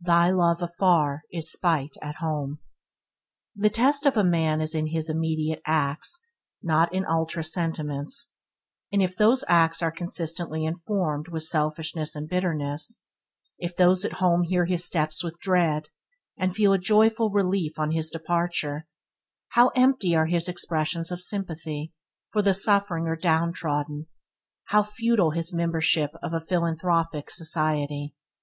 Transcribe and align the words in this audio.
They 0.00 0.32
love 0.32 0.62
afar 0.62 1.24
is 1.30 1.52
spite 1.52 1.94
at 2.00 2.14
home". 2.14 2.58
The 3.54 3.68
test 3.68 4.06
of 4.06 4.16
a 4.16 4.24
man 4.24 4.62
is 4.62 4.74
in 4.74 4.86
his 4.86 5.10
immediate 5.10 5.60
acts, 5.66 6.26
and 6.62 6.68
not 6.68 6.94
in 6.94 7.04
ultra 7.04 7.44
sentiments; 7.44 8.32
and 8.90 9.02
if 9.02 9.14
those 9.14 9.44
acts 9.46 9.82
are 9.82 9.92
consistently 9.92 10.64
informed 10.64 11.28
with 11.28 11.42
selfishness 11.42 12.16
and 12.16 12.30
bitterness, 12.30 13.04
if 13.58 13.76
those 13.76 14.06
at 14.06 14.12
home 14.24 14.44
hear 14.44 14.64
his 14.64 14.82
steps 14.86 15.22
with 15.22 15.38
dread, 15.38 15.90
and 16.38 16.54
feel 16.56 16.72
a 16.72 16.78
joyful 16.78 17.28
relief 17.28 17.78
on 17.78 17.90
his 17.90 18.10
departure, 18.10 18.86
how 19.50 19.68
empty 19.76 20.16
are 20.16 20.24
his 20.28 20.48
expressions 20.48 21.10
of 21.10 21.20
sympathy 21.20 21.92
for 22.30 22.40
the 22.40 22.54
suffering 22.54 23.06
or 23.06 23.16
down 23.16 23.52
trodden 23.52 24.06
how 24.68 24.82
futile 24.82 25.32
his 25.32 25.52
membership 25.52 26.12
of 26.22 26.32
a 26.32 26.40
philanthropic 26.40 27.30
society. 27.30 28.14